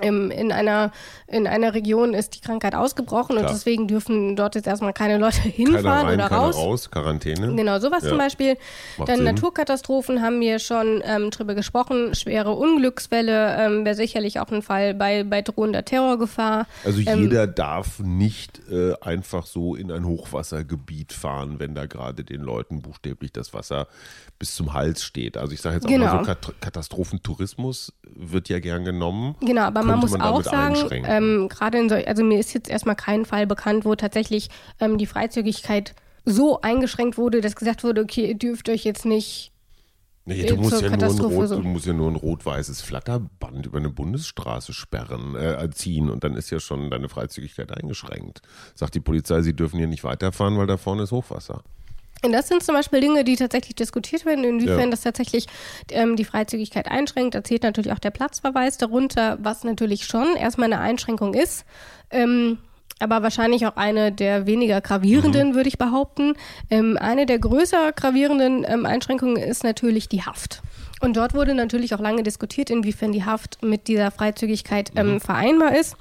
[0.02, 0.92] ähm, in einer,
[1.26, 3.52] in einer Region ist die Krankheit ausgebrochen und Klar.
[3.54, 6.56] deswegen dürfen dort jetzt erstmal keine Leute hinfahren rein, oder raus.
[6.56, 7.54] raus, Quarantäne.
[7.54, 8.10] Genau, sowas Ja.
[8.10, 8.56] zum Beispiel.
[8.98, 9.24] Macht Dann Sinn.
[9.24, 12.14] Naturkatastrophen haben wir schon ähm, drüber gesprochen.
[12.14, 16.66] Schwere Unglücksfälle ähm, wäre sicherlich auch ein Fall bei, bei drohender Terrorgefahr.
[16.84, 22.22] Also Ähm, jeder darf nicht äh, einfach so in ein Hochwassergebiet fahren, wenn da gerade
[22.24, 23.86] den Leuten buchstäblich das Wasser
[24.38, 25.36] bis zum Hals steht.
[25.36, 26.06] Also ich sage jetzt auch Genau.
[26.06, 29.34] mal so Kat Katastrophentourismus wird ja gern genommen.
[29.40, 32.68] Genau, aber man muss auch damit sagen, ähm, gerade in solch, also mir ist jetzt
[32.68, 34.48] erstmal kein Fall bekannt, wo tatsächlich
[34.80, 35.94] ähm, die Freizügigkeit
[36.24, 39.52] so eingeschränkt wurde, dass gesagt wurde, okay, ihr dürft euch jetzt nicht
[40.28, 42.82] Nee, äh, du, musst ja nur ein Katastrophe rot, du musst ja nur ein rot-weißes
[42.82, 48.42] Flatterband über eine Bundesstraße sperren, äh, ziehen und dann ist ja schon deine Freizügigkeit eingeschränkt.
[48.74, 51.62] Sagt die Polizei, sie dürfen hier nicht weiterfahren, weil da vorne ist Hochwasser.
[52.24, 54.86] Und das sind zum Beispiel Dinge, die tatsächlich diskutiert werden, inwiefern Ja.
[54.90, 55.46] das tatsächlich
[55.90, 57.34] ähm, die Freizügigkeit einschränkt.
[57.34, 61.64] Da zählt natürlich auch der Platzverweis darunter, was natürlich schon erstmal eine Einschränkung ist.
[62.10, 62.58] Ähm,
[62.98, 66.32] aber wahrscheinlich auch eine der weniger gravierenden, würde ich behaupten.
[66.70, 70.62] Ähm, eine der größer gravierenden ähm, Einschränkungen ist natürlich die Haft.
[71.00, 75.76] Und dort wurde natürlich auch lange diskutiert, inwiefern die Haft mit dieser Freizügigkeit ähm, vereinbar
[75.76, 75.96] ist.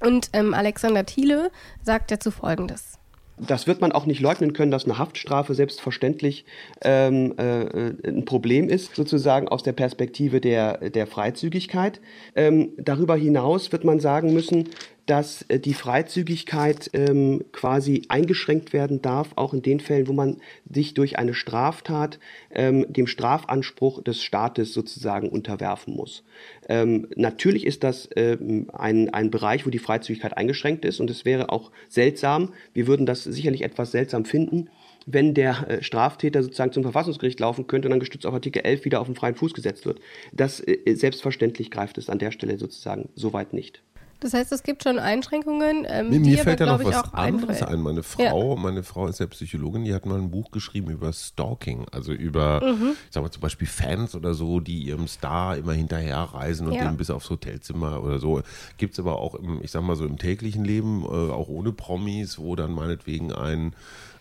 [0.00, 1.52] Und ähm, Alexander Thiele
[1.84, 2.93] sagt dazu Folgendes.
[3.36, 6.44] Das wird man auch nicht leugnen können, dass eine Haftstrafe selbstverständlich
[6.82, 12.00] ähm, äh, ein Problem ist, sozusagen aus der Perspektive der, der Freizügigkeit.
[12.36, 14.68] Ähm, darüber hinaus wird man sagen müssen,
[15.06, 20.38] dass äh, die Freizügigkeit ähm, quasi eingeschränkt werden darf, auch in den Fällen, wo man
[20.70, 22.18] sich durch eine Straftat
[22.50, 26.24] ähm, dem Strafanspruch des Staates sozusagen unterwerfen muss.
[26.68, 31.24] Ähm, natürlich ist das ähm, ein, ein Bereich, wo die Freizügigkeit eingeschränkt ist und es
[31.24, 34.68] wäre auch seltsam, wir würden das sicherlich etwas seltsam finden,
[35.06, 38.84] wenn der äh, Straftäter sozusagen zum Verfassungsgericht laufen könnte und dann gestützt auf Artikel 11
[38.84, 40.00] wieder auf den freien Fuß gesetzt wird.
[40.32, 43.82] Das äh, selbstverständlich greift es an der Stelle sozusagen soweit nicht.
[44.20, 46.96] Das heißt, es gibt schon Einschränkungen, ähm, Nee, mir aber, fällt da noch glaube ich,
[46.96, 47.80] was anderes ein.
[47.80, 51.86] Meine Frau, meine Frau ist ja Psychologin, die hat mal ein Buch geschrieben über Stalking,
[51.92, 52.92] also über, Mhm.
[52.92, 56.84] ich sag mal zum Beispiel Fans oder so, die ihrem Star immer hinterherreisen und Ja.
[56.88, 58.40] den bis aufs Hotelzimmer oder so.
[58.78, 62.38] Gibt's aber auch im, ich sag mal so im täglichen Leben, äh, auch ohne Promis,
[62.38, 63.74] wo dann meinetwegen ein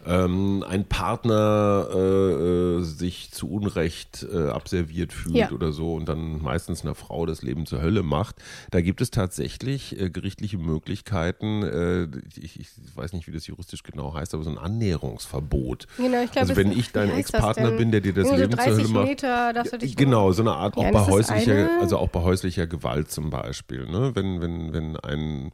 [0.05, 5.51] ähm, ein Partner äh, äh, sich zu Unrecht äh, abserviert fühlt Ja.
[5.51, 8.35] oder so und dann meistens einer Frau das Leben zur Hölle macht.
[8.71, 12.03] Da gibt es tatsächlich äh, gerichtliche Möglichkeiten, äh,
[12.39, 15.87] ich, ich weiß nicht, wie das juristisch genau heißt, aber so ein Annäherungsverbot.
[15.97, 18.57] Genau, ich glaube, also wenn ich dein Ex-Partner bin, der dir das Irgendwie so Leben
[18.57, 19.07] zur Hölle 30 macht.
[19.07, 22.67] Meter du dich Genau, so eine Art auch Ja, bei häuslicher, also auch bei häuslicher
[22.67, 23.85] Gewalt zum Beispiel.
[23.85, 24.11] Ne?
[24.15, 25.51] Wenn, wenn, wenn ein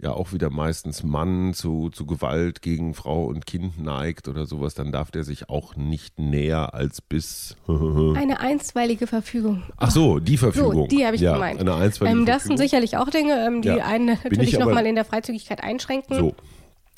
[0.00, 4.74] ja auch wieder meistens Mann zu, zu Gewalt gegen Frau und Kind neigt oder sowas,
[4.74, 7.56] dann darf der sich auch nicht näher als bis.
[7.66, 9.62] Eine einstweilige Verfügung.
[9.78, 10.74] Ach so, die Verfügung.
[10.74, 11.60] So, die habe ich ja, gemeint.
[11.60, 12.68] Eine einstweilige ähm, das sind Verfügung.
[12.68, 13.84] sicherlich auch Dinge, ähm, die Ja.
[13.86, 16.16] einen natürlich nochmal in der Freizügigkeit einschränken.
[16.16, 16.34] So.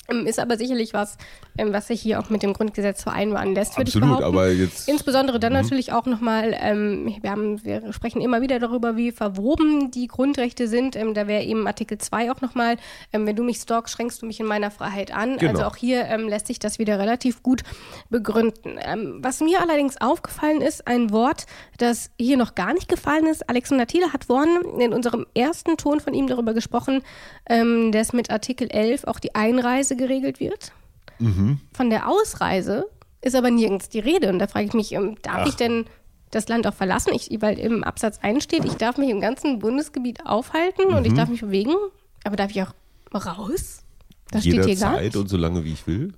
[0.09, 1.17] Ähm, ist aber sicherlich was,
[1.57, 4.37] ähm, was sich hier auch mit dem Grundgesetz vereinbaren lässt, würde Absolut, ich behaupten.
[4.37, 4.87] aber jetzt.
[4.87, 5.59] Insbesondere dann mhm.
[5.59, 10.67] natürlich auch nochmal, ähm, wir, haben, wir sprechen immer wieder darüber, wie verwoben die Grundrechte
[10.67, 10.95] sind.
[10.95, 12.77] Ähm, da wäre eben Artikel 2 auch nochmal,
[13.13, 15.37] ähm, wenn du mich stalkst, schränkst du mich in meiner Freiheit an.
[15.37, 15.51] Genau.
[15.51, 17.61] Also auch hier ähm, lässt sich das wieder relativ gut
[18.09, 18.79] begründen.
[19.19, 21.45] Was mir allerdings aufgefallen ist, ein Wort,
[21.77, 23.47] das hier noch gar nicht gefallen ist.
[23.49, 27.01] Alexander Thiele hat vorhin in unserem ersten Ton von ihm darüber gesprochen,
[27.45, 30.71] dass mit Artikel 11 auch die Einreise geregelt wird.
[31.19, 31.59] Mhm.
[31.73, 32.85] Von der Ausreise
[33.21, 34.29] ist aber nirgends die Rede.
[34.29, 35.47] Und da frage ich mich, ähm, darf Ach.
[35.47, 35.85] ich denn
[36.31, 37.13] das Land auch verlassen?
[37.13, 40.95] Ich, weil im Absatz 1 steht, ich darf mich im ganzen Bundesgebiet aufhalten mhm.
[40.95, 41.17] und ich mhm.
[41.17, 41.75] darf mich bewegen.
[42.23, 42.73] Aber darf ich auch
[43.13, 43.83] raus?
[44.31, 45.15] Das Jederzeit steht hier gar nicht.
[45.15, 46.13] und so lange wie ich will.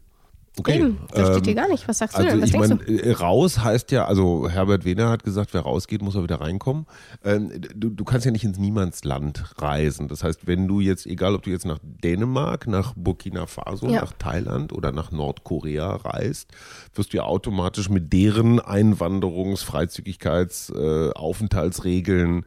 [0.60, 0.78] Okay.
[0.78, 1.88] Eben, das steht hier ähm, gar nicht.
[1.88, 2.42] Was sagst du also denn?
[2.42, 6.14] Was ich meine, äh, raus heißt ja, also Herbert Wehner hat gesagt, wer rausgeht, muss
[6.14, 6.86] er wieder reinkommen.
[7.24, 10.08] Ähm, du, du kannst ja nicht ins Niemandsland reisen.
[10.10, 14.02] Das heißt, wenn du jetzt, egal ob du jetzt nach Dänemark, nach Burkina Faso, ja.
[14.02, 16.52] nach Thailand oder nach Nordkorea reist,
[16.94, 22.46] wirst du ja automatisch mit deren Einwanderungs-, Freizügigkeits-, äh, Aufenthaltsregeln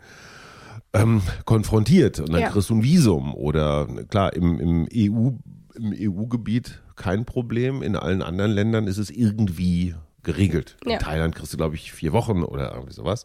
[0.93, 2.21] ähm, konfrontiert.
[2.21, 2.51] Und dann ja.
[2.51, 3.35] kriegst du ein Visum.
[3.35, 5.31] Oder klar, im, im EU,
[5.75, 7.83] im EU-Gebiet kein Problem.
[7.83, 10.77] In allen anderen Ländern ist es irgendwie geregelt.
[10.85, 10.95] Ja.
[10.95, 13.23] In Thailand kriegst du, glaube ich, vier Wochen oder irgendwie sowas.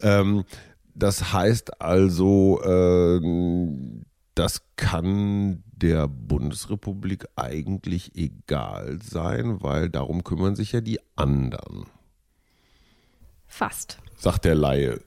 [0.00, 0.44] Ähm,
[0.94, 3.20] das heißt also, äh,
[4.34, 11.86] das kann der Bundesrepublik eigentlich egal sein, weil darum kümmern sich ja die anderen.
[13.46, 13.98] Fast.
[14.16, 15.00] Sagt der Laie.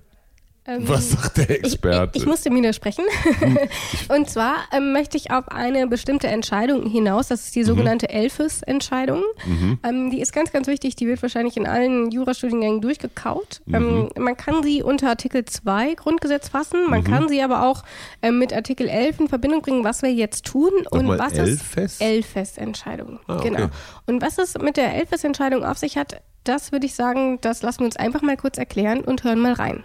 [0.72, 2.12] Ähm, Was sagt der Experte?
[2.14, 3.04] Ich, ich, ich musste widersprechen.
[3.40, 3.58] Hm.
[4.16, 7.28] und zwar ähm, möchte ich auf eine bestimmte Entscheidung hinaus.
[7.28, 7.66] Das ist die mhm.
[7.66, 8.18] sogenannte mhm.
[8.18, 9.24] Elfes-Entscheidung.
[9.46, 9.80] Mhm.
[9.84, 10.96] Ähm, die ist ganz, ganz wichtig.
[10.96, 13.62] Die wird wahrscheinlich in allen Jurastudiengängen durchgekaut.
[13.66, 13.76] Mhm.
[13.76, 16.90] Ähm, man kann sie unter Artikel 2 Grundgesetz fassen.
[16.90, 17.06] Man mhm.
[17.06, 17.84] kann sie aber auch
[18.22, 20.72] ähm, mit Artikel 11 in Verbindung bringen, was wir jetzt tun.
[20.90, 21.94] Und Nochmal was Elfes?
[21.94, 23.20] ist Elfes-Entscheidung.
[23.28, 23.50] Ah, okay.
[23.50, 23.68] Genau.
[24.06, 27.80] Und was es mit der Elfes-Entscheidung auf sich hat, das würde ich sagen, das lassen
[27.80, 29.84] wir uns einfach mal kurz erklären und hören mal rein.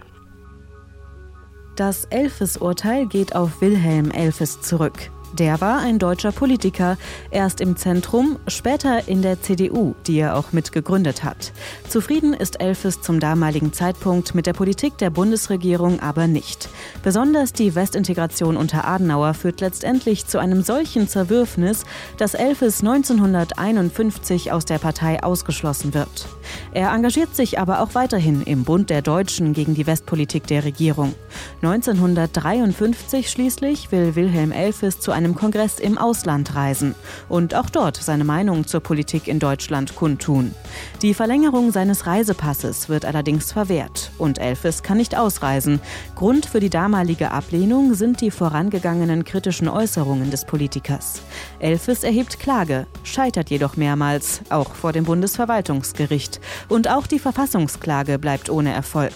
[1.77, 5.11] Das Elfes-Urteil geht auf Wilhelm Elfes zurück.
[5.33, 6.97] Der war ein deutscher Politiker,
[7.31, 11.53] erst im Zentrum, später in der CDU, die er auch mit gegründet hat.
[11.89, 16.69] Zufrieden ist Elfes zum damaligen Zeitpunkt mit der Politik der Bundesregierung aber nicht.
[17.03, 21.85] Besonders die Westintegration unter Adenauer führt letztendlich zu einem solchen Zerwürfnis,
[22.17, 26.27] dass Elfes 1951 aus der Partei ausgeschlossen wird.
[26.73, 31.15] Er engagiert sich aber auch weiterhin im Bund der Deutschen gegen die Westpolitik der Regierung.
[31.63, 36.95] 1953 schließlich will Wilhelm Elfes zu einem Kongress im Ausland reisen
[37.29, 40.55] und auch dort seine Meinung zur Politik in Deutschland kundtun.
[41.03, 45.81] Die Verlängerung seines Reisepasses wird allerdings verwehrt und Elfes kann nicht ausreisen.
[46.15, 51.23] Grund für die damalige Ablehnung sind die vorangegangenen kritischen Äußerungen des Politikers.
[51.59, 56.41] Elfes erhebt Klage, scheitert jedoch mehrmals, auch vor dem Bundesverwaltungsgericht.
[56.69, 59.13] Und auch die Verfassungsklage bleibt ohne Erfolg.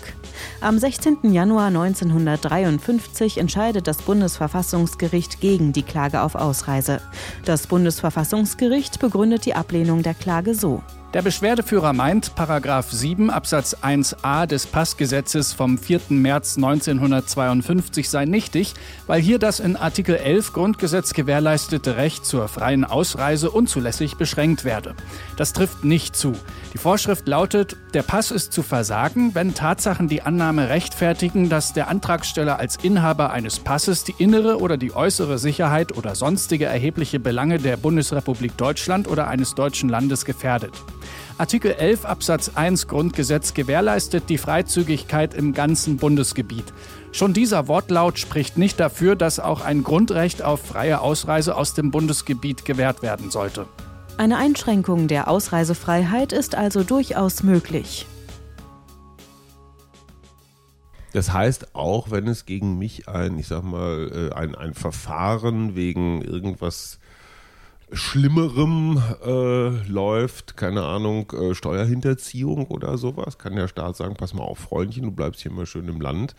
[0.61, 1.33] Am 16.
[1.33, 7.01] Januar 1953 entscheidet das Bundesverfassungsgericht gegen die Klage auf Ausreise.
[7.45, 10.83] Das Bundesverfassungsgericht begründet die Ablehnung der Klage so.
[11.13, 16.03] Der Beschwerdeführer meint, Paragraph 7 Absatz 1a des Passgesetzes vom 4.
[16.11, 18.75] März 1952 sei nichtig,
[19.09, 24.95] weil hier das in Artikel 11 Grundgesetz gewährleistete Recht zur freien Ausreise unzulässig beschränkt werde.
[25.37, 26.33] Das trifft nicht zu.
[26.75, 31.89] Die Vorschrift lautet, der Pass ist zu versagen, wenn Tatsachen die Annahme rechtfertigen, dass der
[31.89, 37.59] Antragsteller als Inhaber eines Passes die innere oder die äußere Sicherheit oder sonstige erhebliche Belange
[37.59, 40.73] der Bundesrepublik Deutschland oder eines deutschen Landes gefährdet.
[41.39, 46.65] Artikel 11 Absatz 1 Grundgesetz gewährleistet die Freizügigkeit im ganzen Bundesgebiet.
[47.13, 51.91] Schon dieser Wortlaut spricht nicht dafür, dass auch ein Grundrecht auf freie Ausreise aus dem
[51.91, 53.67] Bundesgebiet gewährt werden sollte.
[54.17, 58.07] Eine Einschränkung der Ausreisefreiheit ist also durchaus möglich.
[61.13, 65.75] Das heißt, auch wenn es gegen mich ein, ich sag mal, äh, ein, ein Verfahren
[65.75, 67.00] wegen irgendwas
[67.93, 74.45] Schlimmerem äh, läuft, keine Ahnung, äh, Steuerhinterziehung oder sowas, kann der Staat sagen, pass mal
[74.45, 76.35] auf, Freundchen, du bleibst hier mal schön im Land,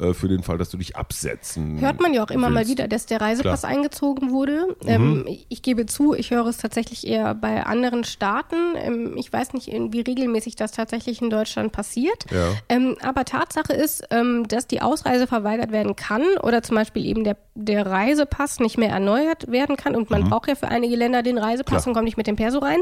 [0.00, 2.54] äh, für den Fall, dass du dich absetzen Hört man ja auch immer willst.
[2.54, 3.72] mal wieder, dass der Reisepass Klar.
[3.72, 4.76] eingezogen wurde.
[4.86, 5.24] Ähm, mhm.
[5.48, 8.56] ich gebe zu, ich höre es tatsächlich eher bei anderen Staaten.
[8.76, 12.26] Ähm, ich weiß nicht, wie regelmäßig das tatsächlich in Deutschland passiert.
[12.30, 12.52] Ja.
[12.68, 17.24] Ähm, aber Tatsache ist, ähm, dass die Ausreise verweigert werden kann oder zum Beispiel eben
[17.24, 20.30] der, der Reisepass nicht mehr erneuert werden kann und man mhm.
[20.30, 21.88] braucht ja für einige Länder den Reisepass Klar.
[21.88, 22.80] und kommen nicht mit dem Perso rein.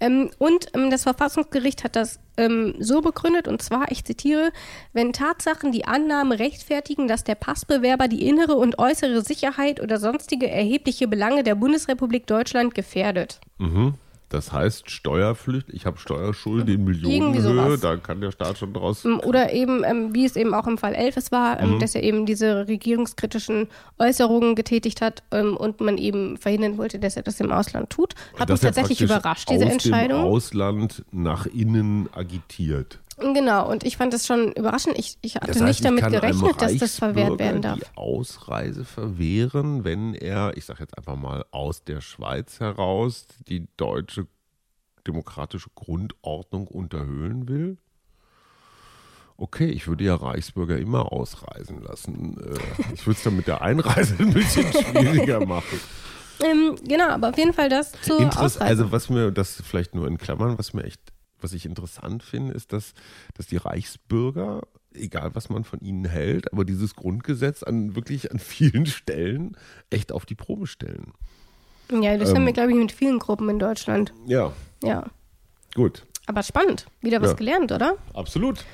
[0.00, 4.52] Ähm, und ähm, das Verfassungsgericht hat das ähm, so begründet, und zwar, ich zitiere,
[4.92, 10.48] wenn Tatsachen die Annahme rechtfertigen, dass der Passbewerber die innere und äußere Sicherheit oder sonstige
[10.50, 13.40] erhebliche Belange der Bundesrepublik Deutschland gefährdet.
[13.58, 13.94] Mhm.
[14.28, 19.04] Das heißt Steuerpflicht, ich habe Steuerschulden in Millionenhöhe, da kann der Staat schon draus.
[19.04, 21.74] Ähm, Oder eben, ähm, wie es eben auch im Fall 11 es war, Mhm.
[21.74, 26.98] ähm, dass er eben diese regierungskritischen Äußerungen getätigt hat ähm, und man eben verhindern wollte,
[26.98, 28.14] dass er das im Ausland tut.
[28.36, 30.22] Hat dass mich tatsächlich überrascht, diese aus Entscheidung.
[30.22, 32.98] Dem Ausland nach innen agitiert.
[33.18, 34.98] Genau, und ich fand das schon überraschend.
[34.98, 37.78] Ich, ich hatte Das heißt, nicht ich damit gerechnet, dass das verwehrt werden darf.
[37.78, 43.66] Die Ausreise verwehren, wenn er, ich sage jetzt einfach mal aus der Schweiz heraus, die
[43.78, 44.26] deutsche
[45.06, 47.78] demokratische Grundordnung unterhöhlen will?
[49.38, 52.38] Okay, ich würde ja Reichsbürger immer ausreisen lassen.
[52.38, 55.78] Äh, Ich würde es dann mit der Einreise ein bisschen schwieriger machen.
[56.42, 58.64] Ähm, genau, aber auf jeden Fall das zur Interess Ausreise.
[58.82, 61.00] also was mir, das vielleicht nur in Klammern, was mir echt,
[61.40, 62.94] was ich interessant finde, ist, dass,
[63.34, 64.62] dass die Reichsbürger,
[64.94, 69.56] egal was man von ihnen hält, aber dieses Grundgesetz an wirklich an vielen Stellen
[69.90, 71.12] echt auf die Probe stellen.
[71.90, 74.12] ja, das ähm, haben wir, glaube ich, mit vielen Gruppen in Deutschland.
[74.26, 75.06] Ja, Ja.
[75.74, 76.06] gut.
[76.28, 76.86] Aber spannend.
[77.02, 77.36] Wieder was Ja.
[77.36, 77.96] gelernt, oder?
[78.12, 78.64] Absolut.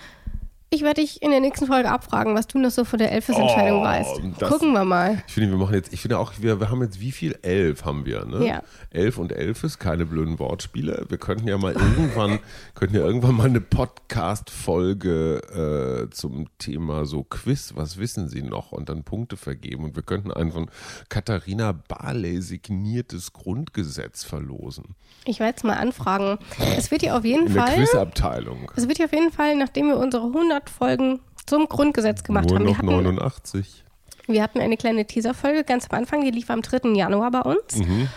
[0.75, 3.83] Ich werde dich in der nächsten Folge abfragen, was du noch so von der Elfes-Entscheidung
[3.83, 4.23] Oh, weißt.
[4.49, 5.23] Gucken wir mal.
[5.27, 7.39] Ich finde, wir machen jetzt, ich finde auch, wir, wir haben jetzt wie viel?
[7.43, 8.47] Elf haben wir, ne?
[8.47, 8.63] Ja.
[8.89, 11.05] Elf und elf ist keine blöden Wortspiele.
[11.11, 12.39] Wir könnten ja mal irgendwann,
[12.75, 18.73] könnten ja irgendwann mal eine Podcast-Folge äh, zum Thema so Quiz, was wissen Sie noch?
[18.73, 19.85] Und dann Punkte vergeben.
[19.85, 20.71] Und wir könnten ein von
[21.11, 24.95] Katharina Barley signiertes Grundgesetz verlosen.
[25.27, 26.39] Ich werde jetzt mal anfragen.
[26.79, 27.75] Es wird ja auf jeden In der Fall.
[27.75, 28.73] Quizabteilung.
[28.75, 32.59] Es wird ja auf jeden Fall, nachdem wir unsere 100 Folgen zum Grundgesetz gemacht Nur
[32.59, 32.67] haben.
[32.67, 33.85] Wir noch hatten, 89.
[34.27, 36.91] wir hatten eine kleine Teaserfolge ganz am Anfang, die lief am 3.
[36.95, 37.77] Januar bei uns.
[37.77, 38.09] Mhm.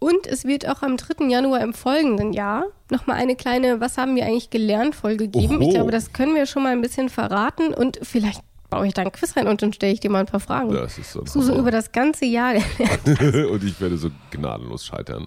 [0.00, 1.26] Und es wird auch am 3.
[1.28, 5.62] Januar im folgenden Jahr nochmal eine kleine Was haben wir eigentlich gelernt Folge geben.
[5.62, 5.74] Ich Oho.
[5.74, 9.12] glaube, das können wir schon mal ein bisschen verraten und vielleicht baue ich da ein
[9.12, 10.72] Quiz rein und dann stelle ich dir mal ein paar Fragen.
[10.72, 12.54] Das ist so So, so über das ganze Jahr.
[13.50, 15.26] Und ich werde so gnadenlos scheitern.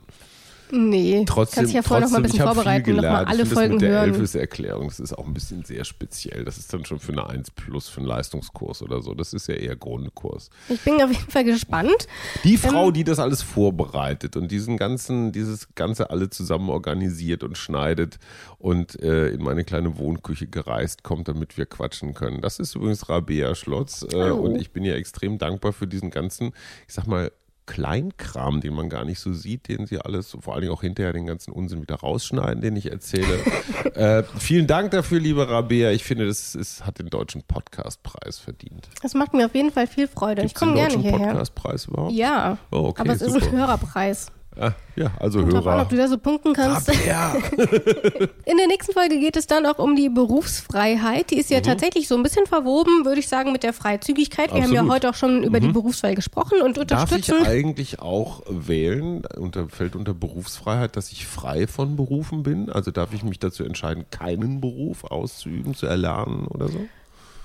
[0.72, 3.26] Nee, Trotzdem, kannst dich ja vorher noch mal ein bisschen vorbereiten, noch gelernt.
[3.28, 4.14] mal alle ich Folgen das mit der hören.
[4.14, 6.44] Elfes-Erklärung, das ist auch ein bisschen sehr speziell.
[6.46, 9.14] Das ist dann schon für eine 1 plus, für einen Leistungskurs oder so.
[9.14, 10.50] Das ist ja eher Grundkurs.
[10.70, 12.08] Ich bin auf jeden Fall gespannt.
[12.44, 12.94] Die Frau, Ähm.
[12.94, 18.20] die das alles vorbereitet und diesen ganzen, dieses Ganze alle zusammen organisiert und schneidet
[18.60, 22.42] und äh, in meine kleine Wohnküche gereist kommt, damit wir quatschen können.
[22.42, 26.54] Das ist übrigens Rabea Schlotz äh, und ich bin ihr extrem dankbar für diesen ganzen,
[26.88, 27.32] ich sag mal,
[27.68, 31.14] Kleinkram, den man gar nicht so sieht, den sie alles, vor allen Dingen auch hinterher
[31.14, 33.38] den ganzen Unsinn wieder rausschneiden, den ich erzähle.
[33.94, 35.92] äh, vielen Dank dafür, liebe Rabea.
[35.92, 38.90] Ich finde, das ist, hat den deutschen Podcastpreis verdient.
[39.04, 40.42] Das macht mir auf jeden Fall viel Freude.
[40.42, 41.28] Gibt's ich komme gerne hierher.
[41.28, 42.14] Podcastpreis überhaupt?
[42.14, 43.46] Ja, Oh, okay, aber es ist super.
[43.48, 44.32] ein Hörerpreis.
[44.60, 45.82] Ah, ja, also Kommt drauf an, Hörer.
[45.84, 46.92] ob du da so punkten kannst.
[47.06, 47.36] Ja.
[48.46, 51.30] In der nächsten Folge geht es dann auch um die Berufsfreiheit.
[51.32, 54.54] Die ist ja tatsächlich so ein bisschen verwoben, würde ich sagen, mit der Freizügigkeit.
[54.54, 54.94] Wir haben ja Absolut.
[54.94, 57.46] heute auch schon über die Berufsfreiheit gesprochen und Darf ich unterstützen.
[57.46, 62.72] eigentlich auch wählen, unter, fällt unter Berufsfreiheit, dass ich frei von Berufen bin?
[62.72, 66.80] Also darf ich mich dazu entscheiden, keinen Beruf auszuüben, zu erlernen oder so?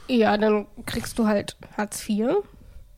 [0.09, 2.29] Ja, dann kriegst du halt Hartz IV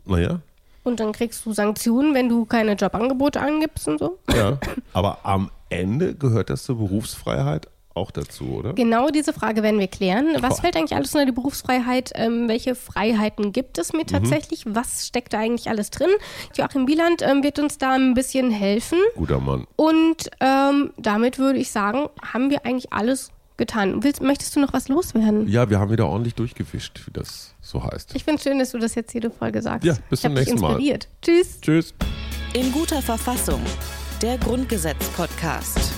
[0.04, 0.40] Naja,
[0.84, 4.18] und dann kriegst du Sanktionen, wenn du keine Jobangebote angibst und so.
[4.34, 4.58] ja.
[4.92, 8.72] Aber am Ende gehört das zur Berufsfreiheit auch dazu, oder?
[8.72, 10.26] Genau diese Frage werden wir klären.
[10.40, 10.62] Was Boah.
[10.62, 12.10] fällt eigentlich alles unter die Berufsfreiheit?
[12.16, 14.00] Ähm, welche Freiheiten gibt es Mhm.
[14.00, 14.64] mir tatsächlich?
[14.66, 16.10] Was steckt da eigentlich alles drin?
[16.56, 18.98] Joachim Wieland ähm, wird uns da ein bisschen helfen.
[19.14, 19.66] Guter Mann.
[19.76, 24.02] Und ähm, damit würde ich sagen, haben wir eigentlich alles getan.
[24.02, 25.48] Willst, möchtest du noch was loswerden?
[25.48, 28.14] Ja, wir haben wieder ordentlich durchgefischt, wie das so heißt.
[28.14, 29.84] Ich finde es schön, dass du das jetzt jede Folge sagst.
[29.86, 30.70] Ja, bis ich zum nächsten Mal.
[30.72, 31.08] inspiriert.
[31.22, 31.60] Tschüss.
[31.60, 31.94] Tschüss.
[32.52, 33.60] In guter Verfassung.
[34.22, 35.93] Der Grundgesetz-Podcast.